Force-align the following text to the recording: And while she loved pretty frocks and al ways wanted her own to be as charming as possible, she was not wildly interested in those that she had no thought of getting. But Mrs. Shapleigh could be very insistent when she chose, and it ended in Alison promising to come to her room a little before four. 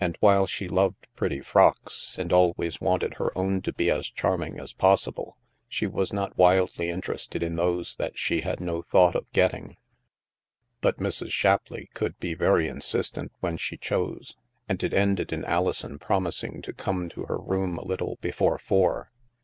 And 0.03 0.17
while 0.19 0.47
she 0.47 0.67
loved 0.67 1.05
pretty 1.15 1.41
frocks 1.41 2.17
and 2.17 2.33
al 2.33 2.53
ways 2.57 2.81
wanted 2.81 3.13
her 3.19 3.37
own 3.37 3.61
to 3.61 3.71
be 3.71 3.91
as 3.91 4.09
charming 4.09 4.59
as 4.59 4.73
possible, 4.73 5.37
she 5.69 5.85
was 5.85 6.11
not 6.11 6.35
wildly 6.35 6.89
interested 6.89 7.43
in 7.43 7.55
those 7.55 7.97
that 7.97 8.17
she 8.17 8.41
had 8.41 8.59
no 8.59 8.81
thought 8.81 9.13
of 9.15 9.31
getting. 9.31 9.77
But 10.81 10.97
Mrs. 10.97 11.29
Shapleigh 11.29 11.85
could 11.93 12.17
be 12.19 12.33
very 12.33 12.67
insistent 12.67 13.31
when 13.41 13.57
she 13.57 13.77
chose, 13.77 14.35
and 14.67 14.83
it 14.83 14.91
ended 14.95 15.31
in 15.31 15.45
Alison 15.45 15.99
promising 15.99 16.63
to 16.63 16.73
come 16.73 17.07
to 17.09 17.25
her 17.25 17.37
room 17.37 17.77
a 17.77 17.85
little 17.85 18.17
before 18.21 18.57
four. 18.57 19.11